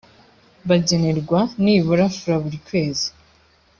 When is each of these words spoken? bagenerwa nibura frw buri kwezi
bagenerwa 0.69 1.39
nibura 1.63 2.05
frw 2.19 2.35
buri 2.43 2.57
kwezi 2.67 3.07